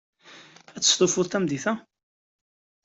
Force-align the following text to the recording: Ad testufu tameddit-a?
Ad 0.75 0.81
testufu 0.81 1.21
tameddit-a? 1.25 1.73